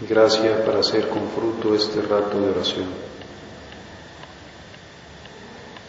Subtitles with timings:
[0.00, 2.86] gracia para hacer con fruto este rato de oración.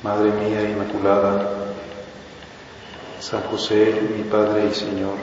[0.03, 1.49] Madre mía Inmaculada,
[3.19, 5.15] San José, mi Padre y Señor,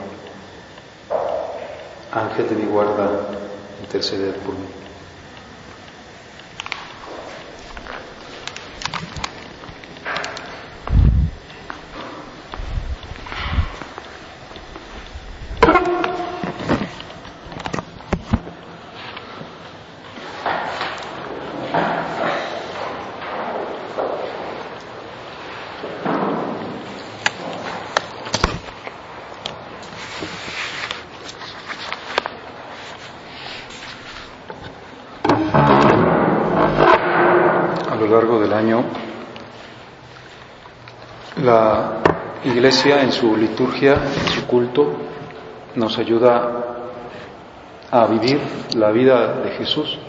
[2.11, 3.09] Ángel de mi guarda,
[3.81, 4.83] interceded por mí.
[41.43, 42.01] La
[42.73, 44.93] Iglesia en su liturgia, en su culto,
[45.75, 46.79] nos ayuda
[47.91, 48.39] a vivir
[48.75, 49.99] la vida de Jesús,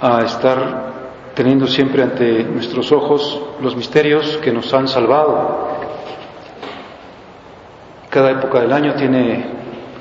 [0.00, 0.92] a estar
[1.34, 5.70] teniendo siempre ante nuestros ojos los misterios que nos han salvado.
[8.08, 9.46] Cada época del año tiene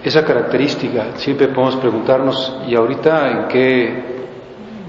[0.03, 1.15] esa característica.
[1.15, 4.03] Siempre podemos preguntarnos, ¿y ahorita en qué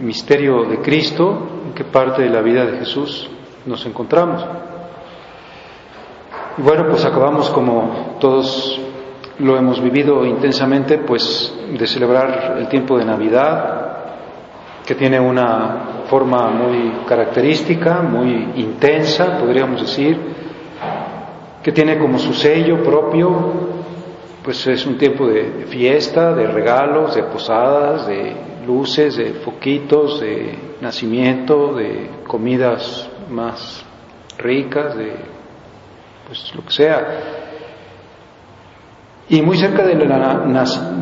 [0.03, 3.31] misterio de Cristo, en qué parte de la vida de Jesús
[3.65, 4.45] nos encontramos.
[6.61, 8.79] Y bueno, pues acabamos como todos
[9.39, 13.97] lo hemos vivido intensamente, pues de celebrar el tiempo de Navidad,
[14.85, 20.21] que tiene una forma muy característica, muy intensa, podríamos decir,
[21.63, 23.53] que tiene como su sello propio,
[24.45, 30.59] pues es un tiempo de fiesta, de regalos, de posadas, de luces, de foquitos, de
[30.83, 33.83] nacimiento, de comidas más
[34.37, 35.40] ricas, de
[36.31, 37.07] pues lo que sea.
[39.29, 40.45] Y muy cerca de la,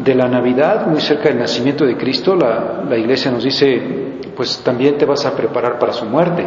[0.03, 4.63] de la Navidad, muy cerca del nacimiento de Cristo, la, la iglesia nos dice, pues
[4.65, 6.47] también te vas a preparar para su muerte.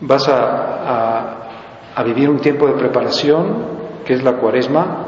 [0.00, 3.64] Vas a, a vivir un tiempo de preparación,
[4.04, 5.06] que es la cuaresma,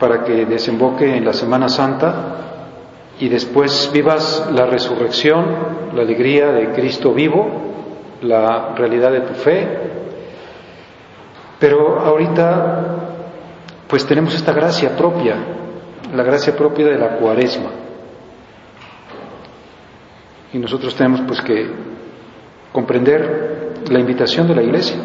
[0.00, 2.14] para que desemboque en la Semana Santa
[3.20, 5.46] y después vivas la resurrección,
[5.94, 7.66] la alegría de Cristo vivo
[8.22, 9.95] la realidad de tu fe.
[11.58, 13.06] Pero ahorita
[13.88, 15.36] pues tenemos esta gracia propia,
[16.14, 17.70] la gracia propia de la cuaresma.
[20.52, 21.70] Y nosotros tenemos pues que
[22.72, 24.96] comprender la invitación de la iglesia.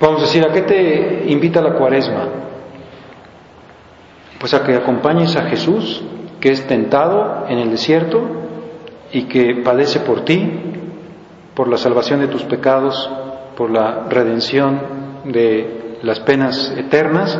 [0.00, 2.28] Vamos a decir, ¿a qué te invita la cuaresma?
[4.38, 6.02] Pues a que acompañes a Jesús,
[6.40, 8.22] que es tentado en el desierto
[9.12, 10.48] y que padece por ti,
[11.54, 13.10] por la salvación de tus pecados,
[13.56, 14.80] por la redención
[15.24, 17.38] de las penas eternas,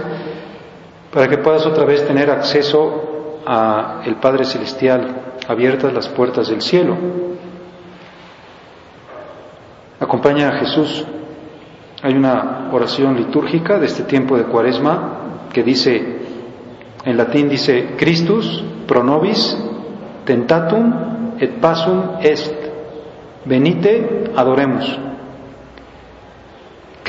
[1.13, 6.61] para que puedas otra vez tener acceso a el Padre Celestial, abiertas las puertas del
[6.61, 6.97] cielo.
[9.99, 11.05] Acompaña a Jesús.
[12.03, 16.19] Hay una oración litúrgica de este tiempo de Cuaresma que dice,
[17.05, 19.57] en latín dice, Christus pro nobis
[20.25, 22.61] tentatum et pasum est
[23.45, 25.10] Venite, adoremos.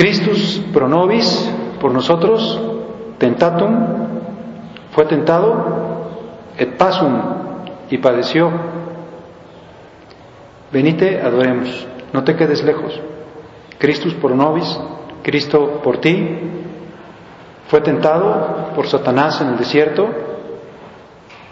[0.01, 1.29] Christus pro nobis,
[1.79, 2.59] por nosotros,
[3.19, 3.69] tentatum,
[4.93, 6.09] fue tentado,
[6.57, 7.21] et pasum,
[7.87, 8.49] y padeció.
[10.71, 11.85] Venite, adoremos.
[12.13, 12.99] No te quedes lejos.
[13.77, 14.75] Christus pro nobis,
[15.21, 16.39] Cristo por ti,
[17.67, 20.09] fue tentado por Satanás en el desierto,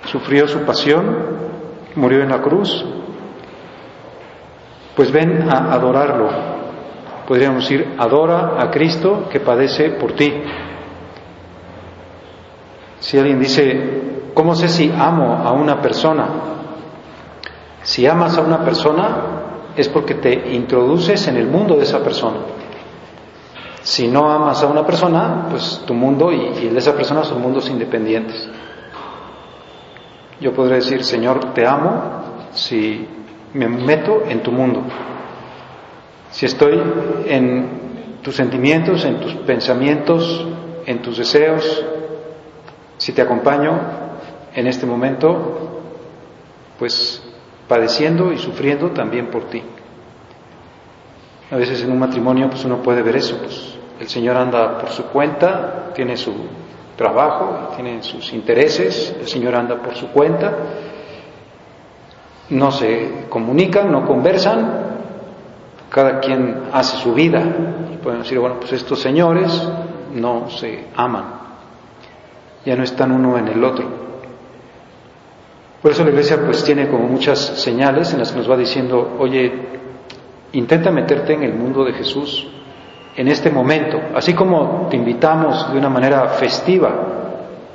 [0.06, 1.18] sufrió su pasión,
[1.94, 2.84] murió en la cruz,
[4.96, 6.59] pues ven a adorarlo.
[7.30, 10.34] Podríamos decir, adora a Cristo que padece por ti.
[13.00, 16.28] Si alguien dice, ¿cómo sé si amo a una persona?
[17.84, 19.18] Si amas a una persona
[19.76, 22.38] es porque te introduces en el mundo de esa persona.
[23.84, 27.44] Si no amas a una persona, pues tu mundo y, el de esa persona son
[27.44, 28.50] mundos independientes.
[30.42, 32.24] Yo podría decir, Señor, te amo
[32.54, 33.08] si
[33.54, 34.82] me meto en tu mundo.
[36.32, 36.82] Si estoy
[37.26, 40.46] en tus sentimientos, en tus pensamientos,
[40.86, 41.86] en tus deseos,
[42.98, 43.80] si te acompaño
[44.54, 45.82] en este momento,
[46.78, 47.24] pues
[47.68, 49.62] padeciendo y sufriendo también por ti.
[51.52, 54.90] A veces en un matrimonio pues uno puede ver eso, pues el Señor anda por
[54.90, 56.34] su cuenta, tiene su
[56.96, 60.56] trabajo, tiene sus intereses, el Señor anda por su cuenta,
[62.50, 64.99] no se comunican, no conversan,
[65.90, 67.42] cada quien hace su vida.
[67.94, 69.68] Y pueden decir, bueno, pues estos señores
[70.14, 71.26] no se aman,
[72.66, 73.86] ya no están uno en el otro.
[75.82, 79.16] Por eso la iglesia pues tiene como muchas señales en las que nos va diciendo,
[79.18, 79.52] oye,
[80.52, 82.48] intenta meterte en el mundo de Jesús
[83.16, 86.90] en este momento, así como te invitamos de una manera festiva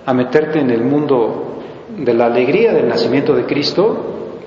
[0.04, 1.60] a meterte en el mundo
[1.96, 3.96] de la alegría del nacimiento de Cristo,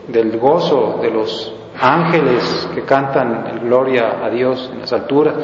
[0.07, 5.35] del gozo de los ángeles que cantan el gloria a Dios en las alturas,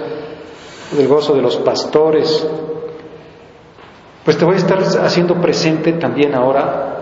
[0.91, 2.47] del gozo de los pastores,
[4.23, 6.97] pues te voy a estar haciendo presente también ahora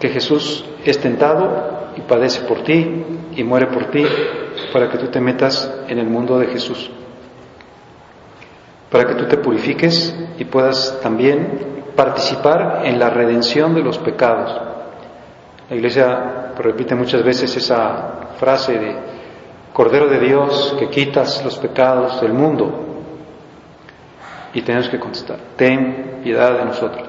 [0.00, 4.04] que Jesús es tentado y padece por ti y muere por ti
[4.72, 6.90] para que tú te metas en el mundo de Jesús,
[8.90, 14.60] para que tú te purifiques y puedas también participar en la redención de los pecados.
[15.70, 18.96] La Iglesia repite muchas veces esa frase de
[19.72, 22.84] Cordero de Dios que quitas los pecados del mundo.
[24.54, 27.06] Y tenemos que contestar, ten piedad de nosotros.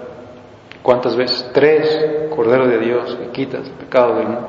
[0.83, 1.49] ¿Cuántas veces?
[1.53, 4.47] Tres, Cordero de Dios que quitas el pecado del mundo.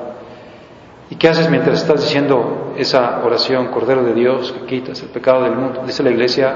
[1.09, 5.43] ¿Y qué haces mientras estás diciendo esa oración, Cordero de Dios que quitas el pecado
[5.43, 5.83] del mundo?
[5.85, 6.55] Dice la iglesia,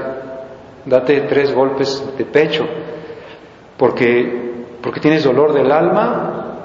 [0.84, 2.66] date tres golpes de pecho,
[3.78, 6.56] porque, porque tienes dolor del alma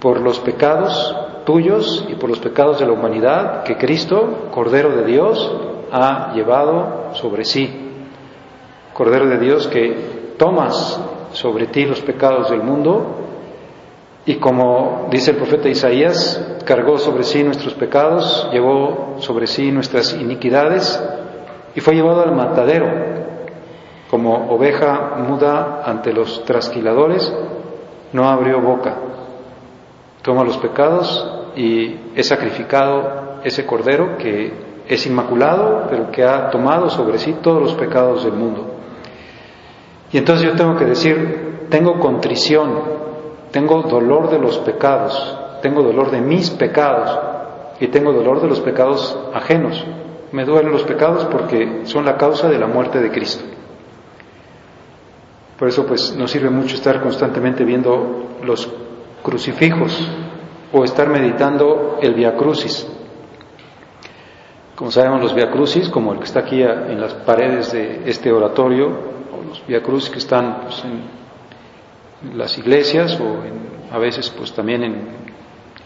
[0.00, 5.06] por los pecados tuyos y por los pecados de la humanidad que Cristo, Cordero de
[5.06, 5.50] Dios,
[5.90, 7.74] ha llevado sobre sí.
[8.92, 11.00] Cordero de Dios que tomas
[11.32, 13.14] sobre ti los pecados del mundo
[14.26, 20.12] y como dice el profeta Isaías, cargó sobre sí nuestros pecados, llevó sobre sí nuestras
[20.12, 21.02] iniquidades
[21.74, 22.88] y fue llevado al matadero
[24.10, 27.32] como oveja muda ante los trasquiladores,
[28.12, 28.96] no abrió boca
[30.22, 34.52] toma los pecados y es sacrificado ese cordero que
[34.88, 38.74] es inmaculado, pero que ha tomado sobre sí todos los pecados del mundo.
[40.12, 42.80] Y entonces yo tengo que decir, tengo contrición,
[43.50, 47.18] tengo dolor de los pecados, tengo dolor de mis pecados
[47.80, 49.84] y tengo dolor de los pecados ajenos.
[50.32, 53.44] Me duelen los pecados porque son la causa de la muerte de Cristo.
[55.58, 58.68] Por eso pues nos sirve mucho estar constantemente viendo los
[59.22, 60.08] crucifijos
[60.72, 62.86] o estar meditando el Via Crucis.
[64.74, 68.30] Como sabemos, los Via Crucis, como el que está aquí en las paredes de este
[68.30, 74.52] oratorio, o los Via Crucis que están pues, en las iglesias o a veces pues
[74.52, 75.08] también en,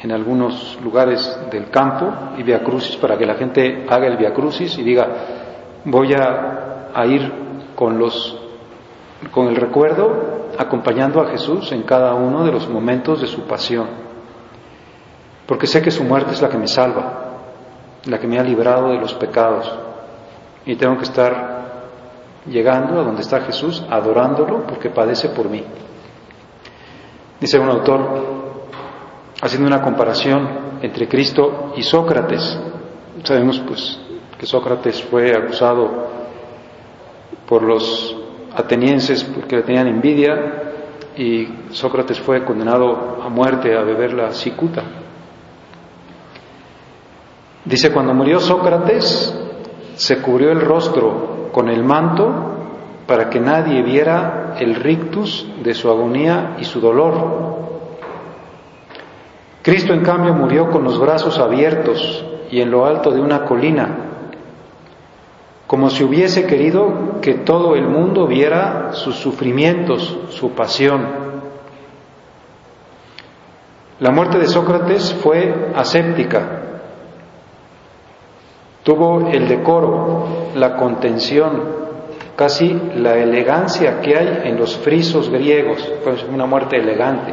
[0.00, 4.34] en, algunos lugares del campo, y Via Crucis para que la gente haga el Via
[4.34, 5.08] Crucis y diga,
[5.84, 7.32] voy a, a ir
[7.74, 8.38] con los
[9.30, 14.11] con el recuerdo acompañando a Jesús en cada uno de los momentos de su pasión.
[15.52, 17.24] Porque sé que su muerte es la que me salva,
[18.06, 19.70] la que me ha librado de los pecados.
[20.64, 21.90] Y tengo que estar
[22.46, 25.62] llegando a donde está Jesús, adorándolo, porque padece por mí.
[27.38, 28.00] Dice un autor,
[29.42, 30.48] haciendo una comparación
[30.80, 32.58] entre Cristo y Sócrates.
[33.22, 34.00] Sabemos pues
[34.38, 36.06] que Sócrates fue acusado
[37.46, 38.16] por los
[38.56, 40.62] atenienses porque le tenían envidia
[41.14, 45.01] y Sócrates fue condenado a muerte a beber la cicuta.
[47.64, 49.34] Dice, cuando murió Sócrates,
[49.94, 52.32] se cubrió el rostro con el manto
[53.06, 57.52] para que nadie viera el rictus de su agonía y su dolor.
[59.62, 64.12] Cristo, en cambio, murió con los brazos abiertos y en lo alto de una colina
[65.72, 71.08] como si hubiese querido que todo el mundo viera sus sufrimientos, su pasión.
[73.98, 76.61] La muerte de Sócrates fue aséptica,
[78.82, 81.82] tuvo el decoro, la contención,
[82.36, 87.32] casi la elegancia que hay en los frisos griegos, fue una muerte elegante.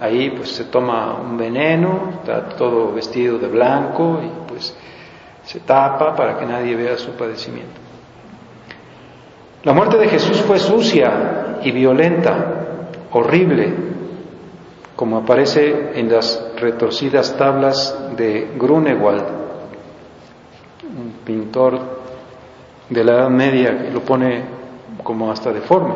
[0.00, 4.76] Ahí pues se toma un veneno, está todo vestido de blanco y pues
[5.44, 7.80] se tapa para que nadie vea su padecimiento.
[9.62, 13.72] La muerte de Jesús fue sucia y violenta, horrible,
[14.96, 19.41] como aparece en las retorcidas tablas de Grunewald,
[20.82, 21.78] un pintor
[22.88, 24.44] de la Edad Media que lo pone
[25.02, 25.94] como hasta deforme.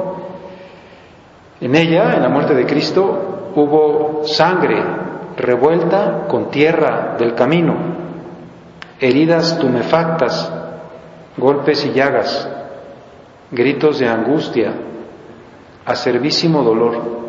[1.61, 4.83] En ella, en la muerte de Cristo, hubo sangre,
[5.37, 7.75] revuelta con tierra del camino,
[9.01, 10.53] heridas tumefactas,
[11.37, 12.49] golpes y llagas,
[13.51, 14.73] gritos de angustia,
[15.85, 17.26] acervísimo dolor.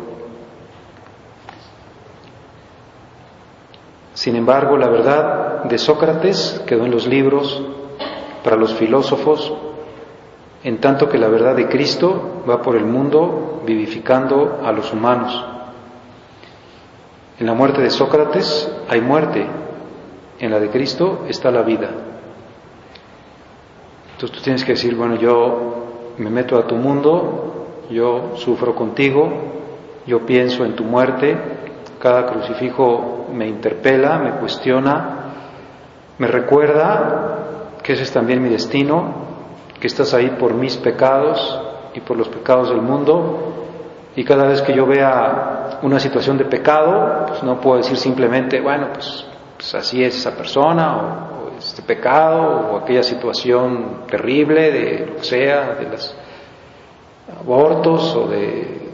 [4.18, 7.62] Sin embargo, la verdad de Sócrates quedó en los libros
[8.42, 9.52] para los filósofos,
[10.64, 15.46] en tanto que la verdad de Cristo va por el mundo vivificando a los humanos.
[17.38, 19.46] En la muerte de Sócrates hay muerte,
[20.40, 21.88] en la de Cristo está la vida.
[24.14, 29.30] Entonces tú tienes que decir, bueno, yo me meto a tu mundo, yo sufro contigo,
[30.08, 31.38] yo pienso en tu muerte,
[32.00, 35.18] cada crucifijo me interpela, me cuestiona,
[36.18, 37.38] me recuerda
[37.82, 39.12] que ese es también mi destino,
[39.80, 41.60] que estás ahí por mis pecados
[41.94, 43.54] y por los pecados del mundo,
[44.16, 48.60] y cada vez que yo vea una situación de pecado, pues no puedo decir simplemente,
[48.60, 49.24] bueno, pues,
[49.56, 55.24] pues así es esa persona, o, este pecado, o aquella situación terrible de lo que
[55.24, 56.16] sea, de los
[57.40, 58.88] abortos, o de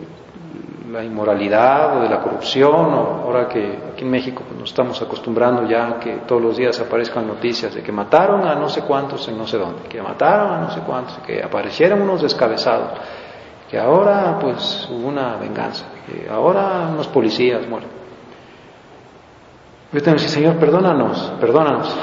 [0.90, 5.00] la inmoralidad o de la corrupción, o ahora que aquí en México pues, nos estamos
[5.00, 9.26] acostumbrando ya que todos los días aparezcan noticias de que mataron a no sé cuántos
[9.28, 12.98] en no sé dónde, que mataron a no sé cuántos, que aparecieron unos descabezados,
[13.70, 17.88] que ahora pues hubo una venganza, que ahora unos policías mueren.
[19.92, 21.96] Yo tengo que decir, Señor, perdónanos, perdónanos.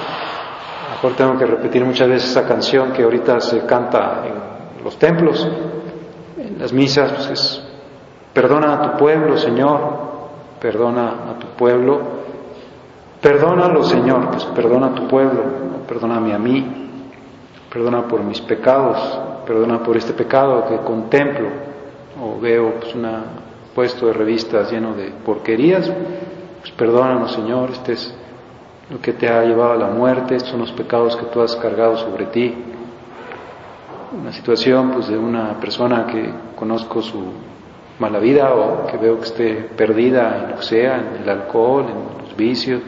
[0.91, 5.45] Mejor tengo que repetir muchas veces esa canción que ahorita se canta en los templos,
[6.37, 7.63] en las misas, pues es
[8.33, 10.10] Perdona a tu pueblo, Señor,
[10.61, 11.99] perdona a tu pueblo,
[13.19, 15.43] perdónalo, Señor, pues perdona a tu pueblo,
[15.87, 16.65] perdóname a mí,
[17.71, 18.97] perdona por mis pecados,
[19.45, 21.47] perdona por este pecado que contemplo
[22.21, 23.23] o veo pues una
[23.73, 25.91] puesto de revistas lleno de porquerías,
[26.59, 28.15] pues perdónanos, Señor, este es
[28.91, 31.55] lo que te ha llevado a la muerte, estos son los pecados que tú has
[31.55, 32.53] cargado sobre ti.
[34.19, 37.23] Una situación pues de una persona que conozco su
[38.01, 41.85] mala vida o que veo que esté perdida en lo que sea, en el alcohol,
[41.85, 42.81] en los vicios,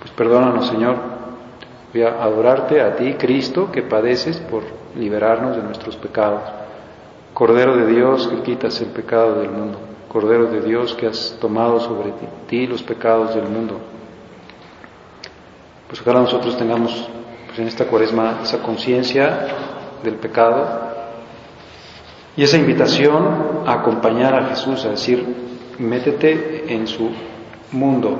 [0.00, 0.96] pues perdónanos Señor.
[1.92, 4.62] Voy a adorarte a ti, Cristo, que padeces por
[4.96, 6.42] liberarnos de nuestros pecados.
[7.34, 9.78] Cordero de Dios que quitas el pecado del mundo.
[10.08, 12.12] Cordero de Dios que has tomado sobre
[12.48, 13.78] ti, los pecados del mundo.
[15.86, 17.08] Pues ojalá nosotros tengamos
[17.46, 19.46] pues en esta cuaresma esa conciencia
[20.02, 20.83] del pecado
[22.36, 25.24] y esa invitación a acompañar a Jesús, a decir,
[25.78, 27.10] métete en su
[27.72, 28.18] mundo,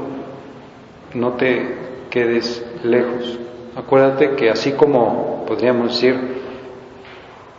[1.14, 3.38] no te quedes lejos.
[3.76, 6.16] Acuérdate que así como podríamos decir,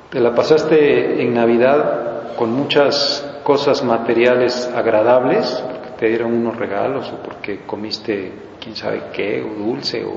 [0.10, 7.12] te la pasaste en Navidad con muchas cosas materiales agradables, porque te dieron unos regalos
[7.12, 8.32] o porque comiste
[8.62, 10.16] quién sabe qué, o dulce, o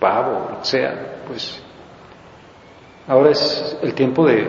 [0.00, 1.62] pavo, o lo que sea, pues
[3.08, 4.46] Ahora es el tiempo de,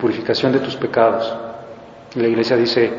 [0.00, 1.34] purificación de tus pecados.
[2.14, 2.92] La iglesia dice,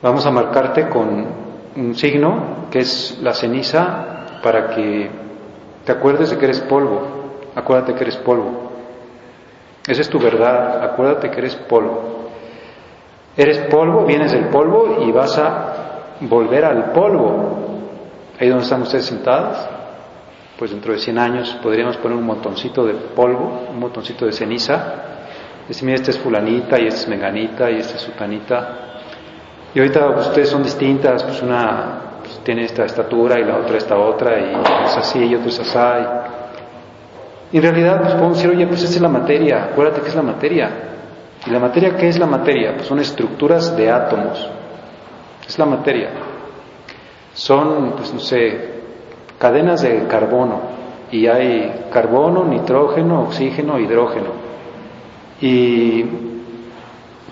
[0.00, 1.26] vamos a marcarte con
[1.74, 5.10] un signo que es la ceniza para que
[5.84, 7.02] te acuerdes de que eres polvo.
[7.56, 8.70] Acuérdate que eres polvo.
[9.86, 10.84] Esa es tu verdad.
[10.84, 12.28] Acuérdate que eres polvo.
[13.36, 15.74] Eres polvo, vienes del polvo y vas a
[16.20, 17.58] volver al polvo.
[18.38, 19.79] Ahí donde están ustedes sentados
[20.60, 24.94] pues dentro de 100 años podríamos poner un montoncito de polvo, un montoncito de ceniza,
[25.66, 28.76] decir, mira, es fulanita y este es menganita y este es sutanita.
[29.74, 33.78] Y ahorita pues, ustedes son distintas, pues una pues, tiene esta estatura y la otra
[33.78, 34.52] esta otra y
[34.84, 36.06] es así y otro es así.
[37.52, 40.14] Y en realidad pues podemos decir, oye, pues esa es la materia, acuérdate que es
[40.14, 40.70] la materia.
[41.46, 42.74] ¿Y la materia qué es la materia?
[42.74, 44.46] Pues son estructuras de átomos.
[45.48, 46.10] Es la materia.
[47.32, 48.69] Son, pues no sé,
[49.40, 50.60] cadenas de carbono
[51.10, 54.28] y hay carbono, nitrógeno, oxígeno, hidrógeno.
[55.40, 56.04] Y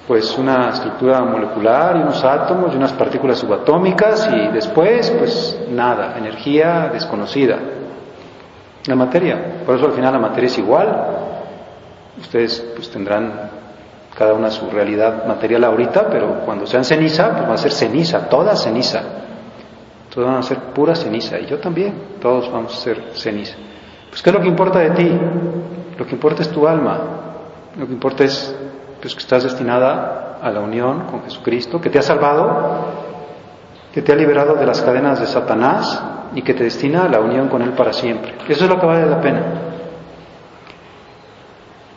[0.07, 6.17] pues una estructura molecular y unos átomos y unas partículas subatómicas y después pues nada,
[6.17, 7.59] energía desconocida.
[8.87, 11.07] La materia, por eso al final la materia es igual.
[12.19, 13.51] Ustedes pues tendrán
[14.17, 18.31] cada una su realidad material ahorita, pero cuando sean ceniza, pues va a ser ceniza,
[18.31, 19.18] toda ceniza
[20.13, 23.57] todos van a ser pura ceniza, y yo también, todos vamos a ser ceniza.
[24.09, 25.11] Pues ¿qué es lo que importa de ti?
[25.99, 26.99] Lo que importa es tu alma,
[27.77, 28.55] lo que importa es
[29.01, 32.87] pues, que estás destinada a la unión con Jesucristo, que te ha salvado,
[33.93, 36.03] que te ha liberado de las cadenas de Satanás
[36.35, 38.35] y que te destina a la unión con Él para siempre.
[38.49, 39.43] Eso es lo que vale la pena.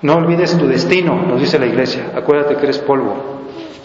[0.02, 2.12] No olvides tu destino, nos dice la iglesia.
[2.16, 3.16] Acuérdate que eres polvo.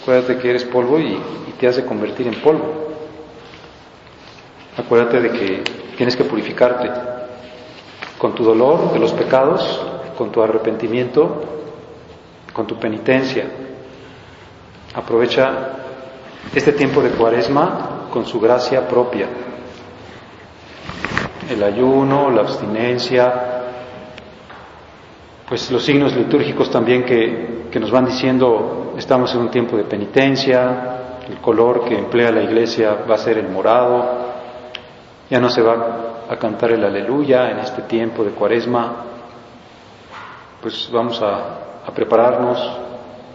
[0.01, 2.96] Acuérdate que eres polvo y, y te has de convertir en polvo.
[4.77, 5.63] Acuérdate de que
[5.97, 6.91] tienes que purificarte
[8.17, 9.81] con tu dolor de los pecados,
[10.15, 11.41] con tu arrepentimiento,
[12.53, 13.45] con tu penitencia.
[14.93, 15.69] Aprovecha
[16.53, 19.27] este tiempo de cuaresma con su gracia propia.
[21.49, 23.63] El ayuno, la abstinencia,
[25.47, 29.85] pues los signos litúrgicos también que, que nos van diciendo estamos en un tiempo de
[29.85, 34.26] penitencia, el color que emplea la iglesia va a ser el morado,
[35.29, 38.95] ya no se va a cantar el aleluya en este tiempo de cuaresma,
[40.61, 42.57] pues vamos a, a prepararnos,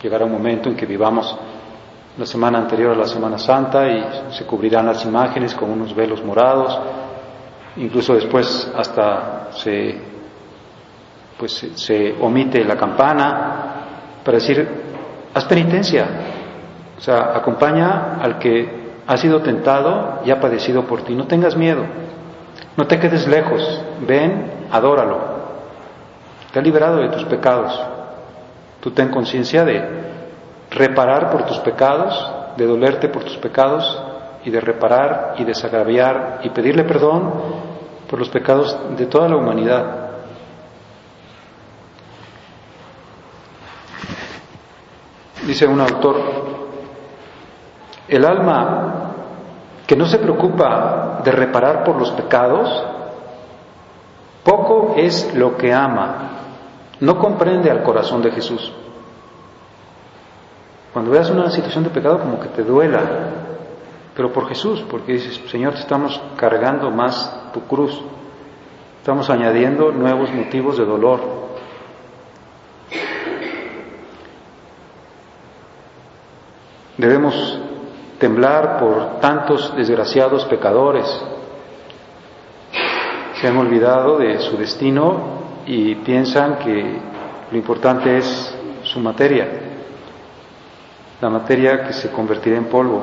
[0.03, 1.37] llegará un momento en que vivamos
[2.19, 6.23] la semana anterior a la Semana Santa y se cubrirán las imágenes con unos velos
[6.23, 6.79] morados,
[7.77, 9.99] incluso después hasta se,
[11.39, 14.69] pues, se omite la campana para decir,
[15.33, 16.07] haz penitencia,
[16.99, 21.15] o sea, acompaña al que ha sido tentado y ha padecido por ti.
[21.15, 21.85] No tengas miedo,
[22.77, 25.33] no te quedes lejos, ven, adóralo.
[26.53, 27.79] Te ha liberado de tus pecados.
[28.81, 29.83] Tú ten conciencia de
[30.71, 34.03] reparar por tus pecados, de dolerte por tus pecados
[34.45, 37.33] y de reparar y desagraviar y pedirle perdón
[38.09, 40.03] por los pecados de toda la humanidad.
[45.47, 46.52] Dice un autor,
[48.13, 49.15] el alma
[49.87, 52.85] que no se preocupa de reparar por los pecados,
[54.45, 56.31] poco es lo que ama,
[57.01, 58.71] no comprende al corazón de Jesús.
[60.93, 63.01] Cuando veas una situación de pecado como que te duela,
[64.15, 67.99] pero por Jesús, porque dices, Señor, te estamos cargando más tu cruz,
[68.99, 71.21] estamos añadiendo nuevos motivos de dolor.
[76.99, 77.62] Debemos
[78.23, 81.07] temblar por tantos desgraciados pecadores.
[83.41, 87.01] Se han olvidado de su destino y piensan que
[87.51, 89.49] lo importante es su materia,
[91.21, 93.03] la materia que se convertirá en polvo.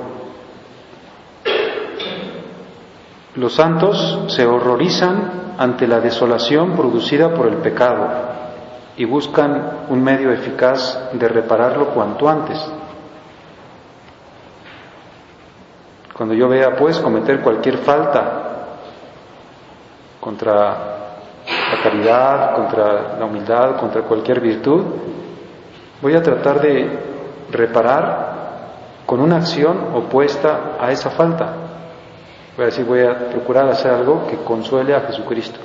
[3.36, 8.08] Los santos se horrorizan ante la desolación producida por el pecado
[8.96, 12.79] y buscan un medio eficaz de repararlo cuanto antes.
[16.20, 18.42] Cuando yo vea pues cometer cualquier falta
[20.20, 20.54] contra
[21.46, 24.84] la caridad, contra la humildad, contra cualquier virtud,
[26.02, 26.90] voy a tratar de
[27.50, 28.36] reparar
[29.06, 31.54] con una acción opuesta a esa falta.
[32.58, 35.62] Voy a decir, voy a procurar hacer algo que consuele a Jesucristo.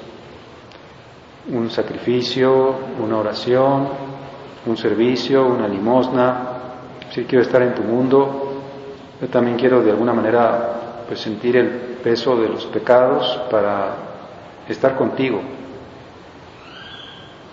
[1.49, 3.89] Un sacrificio, una oración,
[4.67, 6.47] un servicio, una limosna.
[7.11, 8.54] Si quiero estar en tu mundo,
[9.25, 11.69] yo también quiero de alguna manera pues sentir el
[12.03, 13.95] peso de los pecados para
[14.69, 15.41] estar contigo,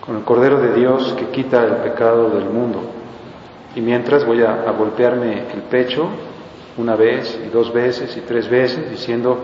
[0.04, 2.82] con el Cordero de Dios que quita el pecado del mundo.
[3.74, 6.08] Y mientras voy a, a golpearme el pecho
[6.76, 9.38] una vez y dos veces y tres veces diciendo,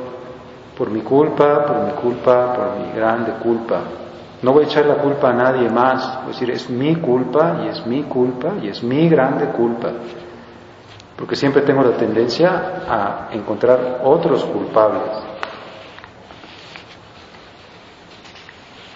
[0.76, 3.80] por mi culpa, por mi culpa, por mi grande culpa.
[4.42, 7.62] No voy a echar la culpa a nadie más, voy a decir, es mi culpa
[7.64, 9.92] y es mi culpa y es mi grande culpa
[11.18, 15.02] porque siempre tengo la tendencia a encontrar otros culpables.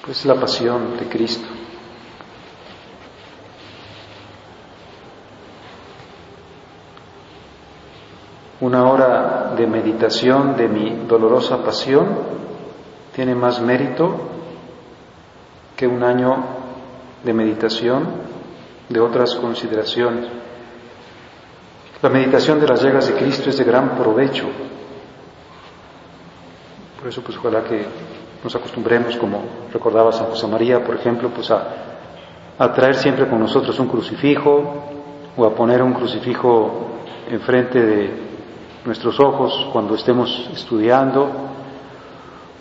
[0.04, 1.48] Pues es la pasión de Cristo.
[8.60, 12.06] Una hora de meditación de mi dolorosa pasión
[13.16, 14.14] tiene más mérito
[15.74, 16.36] que un año
[17.24, 18.06] de meditación
[18.88, 20.41] de otras consideraciones.
[22.02, 24.48] La meditación de las llagas de Cristo es de gran provecho.
[26.98, 27.86] Por eso, pues ojalá que
[28.42, 29.40] nos acostumbremos, como
[29.72, 34.84] recordaba San José María, por ejemplo, pues a, traer siempre con nosotros un crucifijo
[35.36, 36.88] o a poner un crucifijo
[37.30, 38.10] enfrente de
[38.84, 41.30] nuestros ojos cuando estemos estudiando,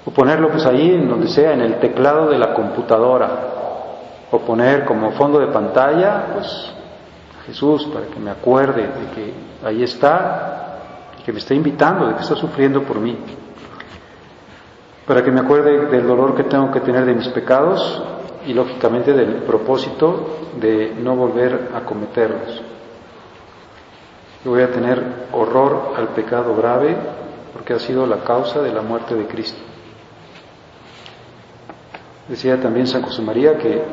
[0.05, 3.29] o ponerlo pues ahí en donde sea, en el teclado de la computadora,
[4.29, 6.73] o poner como fondo de pantalla, pues
[7.45, 9.33] Jesús para que me acuerde de que
[9.65, 10.79] ahí está,
[11.25, 13.17] que me está invitando, de que está sufriendo por mí,
[15.05, 18.03] para que me acuerde del dolor que tengo que tener de mis pecados
[18.45, 22.61] y lógicamente del propósito de no volver a cometerlos.
[24.43, 26.95] Yo voy a tener horror al pecado grave
[27.53, 29.61] porque ha sido la causa de la muerte de Cristo.
[32.27, 33.83] Decía también San José María que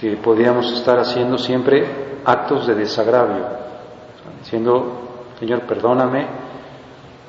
[0.00, 3.44] que podíamos estar haciendo siempre actos de desagravio,
[4.40, 4.92] diciendo,
[5.38, 6.26] Señor, perdóname,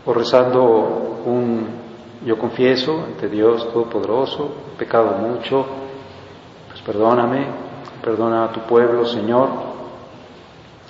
[0.06, 1.82] o rezando un
[2.26, 5.66] yo confieso ante Dios Todopoderoso, he pecado mucho,
[6.70, 7.48] pues perdóname,
[8.02, 9.50] perdona a tu pueblo, Señor,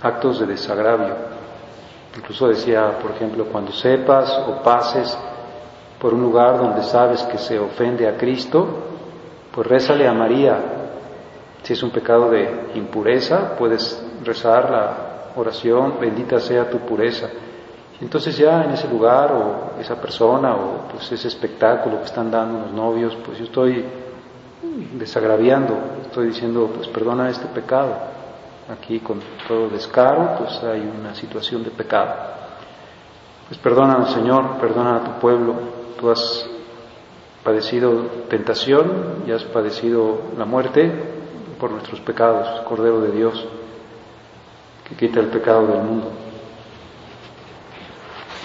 [0.04, 1.16] actos de desagravio.
[2.16, 5.18] Incluso decía, por ejemplo, cuando sepas o pases
[6.00, 8.68] por un lugar donde sabes que se ofende a Cristo,
[9.52, 10.81] pues rézale a María.
[11.72, 17.30] Si es un pecado de impureza, puedes rezar la oración, bendita sea tu pureza.
[18.02, 22.60] Entonces ya en ese lugar o esa persona o pues ese espectáculo que están dando
[22.60, 23.86] los novios, pues yo estoy
[24.98, 27.96] desagraviando, estoy diciendo, pues perdona este pecado.
[28.70, 32.14] Aquí con todo descaro, pues hay una situación de pecado.
[33.48, 35.56] Pues perdónanos Señor, perdona a tu pueblo,
[35.98, 36.50] tú has
[37.46, 37.94] padecido
[38.28, 41.22] tentación y has padecido la muerte
[41.62, 43.46] por nuestros pecados, Cordero de Dios,
[44.90, 46.12] que quita el pecado del mundo.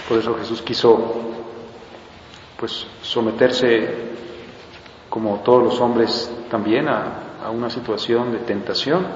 [0.06, 1.22] Por eso Jesús quiso
[2.58, 4.16] pues someterse
[5.08, 9.06] como todos los hombres también a, a, una situación de tentación.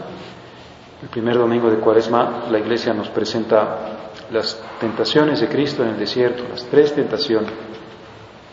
[1.02, 5.98] El primer domingo de Cuaresma la Iglesia nos presenta las tentaciones de Cristo en el
[5.98, 7.52] desierto, las tres tentaciones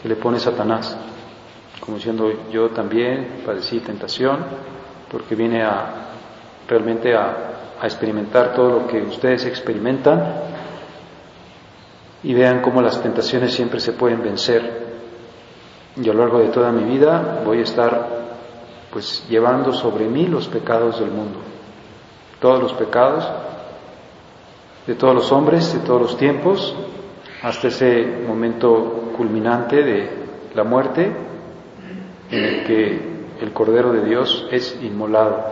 [0.02, 0.98] que le pone Satanás,
[1.80, 4.77] como diciendo yo también padecí tentación,
[5.12, 5.86] porque viene a
[6.68, 7.38] realmente a,
[7.80, 10.34] a experimentar todo lo que ustedes experimentan
[12.24, 14.88] y vean cómo las tentaciones siempre se pueden vencer.
[15.96, 18.08] Y a lo largo de toda mi vida voy a estar
[18.92, 21.40] pues llevando sobre mí los pecados del mundo,
[22.40, 23.28] todos los pecados
[24.88, 26.74] de todos los hombres, de todos los tiempos,
[27.44, 30.10] hasta ese momento culminante de
[30.56, 31.12] la muerte
[32.32, 35.44] en el que el Cordero de Dios es inmolado.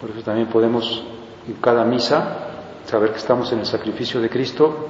[0.00, 1.04] Por eso también podemos
[1.46, 2.48] en cada misa
[2.84, 4.86] saber que estamos en el sacrificio de Cristo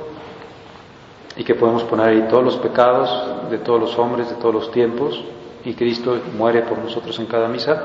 [1.37, 4.71] y que podemos poner ahí todos los pecados de todos los hombres, de todos los
[4.71, 5.23] tiempos,
[5.65, 7.83] y Cristo muere por nosotros en cada misa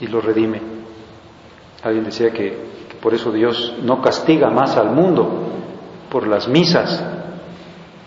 [0.00, 0.60] y los redime.
[1.82, 2.50] Alguien decía que,
[2.88, 5.28] que por eso Dios no castiga más al mundo
[6.10, 7.02] por las misas,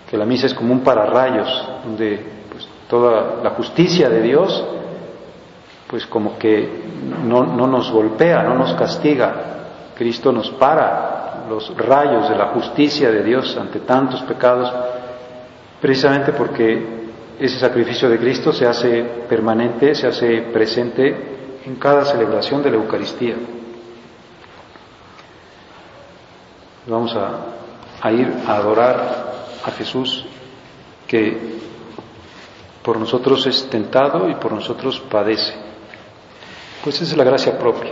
[0.10, 2.26] que la misa es como un pararrayos, donde
[2.90, 4.64] toda la justicia de Dios,
[5.88, 6.70] pues como que
[7.24, 9.34] no, no nos golpea, no nos castiga,
[9.96, 14.72] Cristo nos para los rayos de la justicia de Dios ante tantos pecados,
[15.82, 17.06] precisamente porque
[17.40, 22.78] ese sacrificio de Cristo se hace permanente, se hace presente en cada celebración de la
[22.78, 23.36] Eucaristía.
[26.88, 27.40] Vamos a,
[28.02, 30.26] a ir a adorar a Jesús
[31.08, 31.55] que
[32.86, 35.56] por nosotros es tentado y por nosotros padece.
[36.84, 37.92] Pues esa es la gracia propia.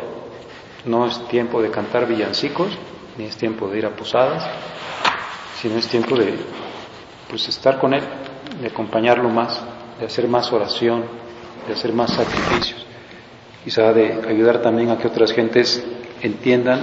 [0.85, 2.77] No es tiempo de cantar villancicos,
[3.17, 4.47] ni es tiempo de ir a posadas,
[5.59, 6.35] sino es tiempo de
[7.27, 8.03] pues estar con Él,
[8.61, 9.59] de acompañarlo más,
[9.99, 11.05] de hacer más oración,
[11.65, 12.85] de hacer más sacrificios.
[13.63, 15.83] Quizá de ayudar también a que otras gentes
[16.21, 16.81] entiendan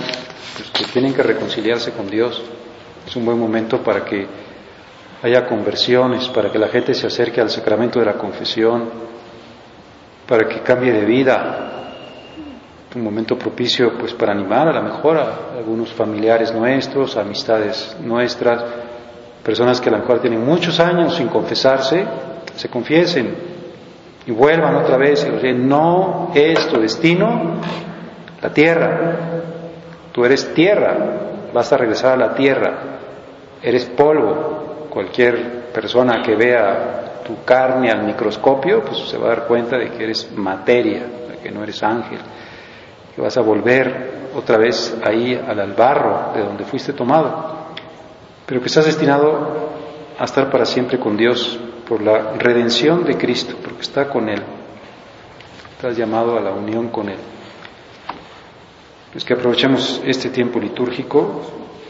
[0.56, 2.42] pues, que tienen que reconciliarse con Dios.
[3.06, 4.49] Es un buen momento para que
[5.22, 8.88] haya conversiones, para que la gente se acerque al sacramento de la confesión,
[10.26, 11.70] para que cambie de vida,
[12.94, 18.64] un momento propicio pues para animar a lo mejor a algunos familiares nuestros, amistades nuestras,
[19.44, 22.04] personas que a lo mejor tienen muchos años sin confesarse,
[22.54, 23.34] se confiesen
[24.26, 27.60] y vuelvan otra vez y digan, no es tu destino
[28.42, 29.16] la tierra,
[30.12, 30.96] tú eres tierra,
[31.52, 32.78] vas a regresar a la tierra,
[33.62, 34.59] eres polvo,
[34.90, 39.90] cualquier persona que vea tu carne al microscopio, pues se va a dar cuenta de
[39.90, 41.00] que eres materia,
[41.30, 42.18] de que no eres ángel
[43.14, 47.74] que vas a volver otra vez ahí al barro de donde fuiste tomado,
[48.46, 49.70] pero que estás destinado
[50.18, 54.42] a estar para siempre con Dios por la redención de Cristo, porque está con Él.
[55.72, 57.18] Estás llamado a la unión con Él.
[59.12, 61.42] Pues que aprovechemos este tiempo litúrgico,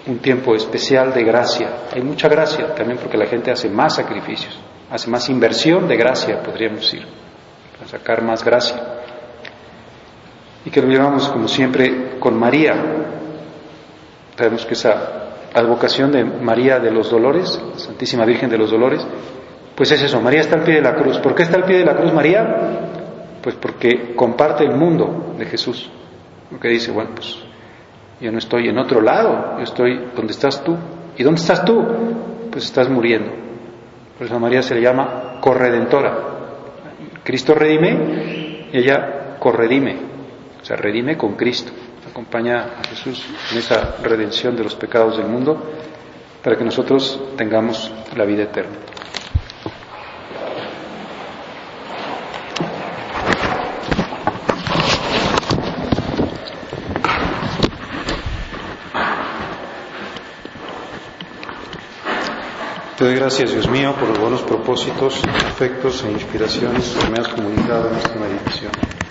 [0.07, 1.69] un tiempo especial de gracia.
[1.93, 4.59] Hay mucha gracia también porque la gente hace más sacrificios,
[4.91, 7.07] hace más inversión de gracia, podríamos decir,
[7.79, 9.01] para sacar más gracia
[10.65, 12.75] y que lo llevamos como siempre con María.
[14.37, 19.07] Sabemos que esa advocación de María de los Dolores, Santísima Virgen de los Dolores,
[19.75, 21.19] pues es eso, María está al pie de la cruz.
[21.19, 22.45] ¿Por qué está al pie de la cruz María?
[23.43, 25.91] Pues porque comparte el mundo de Jesús.
[26.51, 27.39] Lo que dice, bueno, pues
[28.21, 30.77] yo no estoy en otro lado, yo estoy donde estás tú.
[31.17, 31.83] ¿Y dónde estás tú?
[32.51, 33.31] Pues estás muriendo.
[34.19, 36.19] Por eso María se le llama corredentora.
[37.25, 39.97] Cristo redime y ella corredime.
[40.61, 41.73] O sea, redime con Cristo,
[42.11, 45.59] acompaña a Jesús en esa redención de los pecados del mundo
[46.45, 48.77] para que nosotros tengamos la vida eterna.
[63.01, 67.29] Te doy gracias, Dios mío, por los buenos propósitos, afectos e inspiraciones que me has
[67.29, 68.89] comunicado en esta meditación.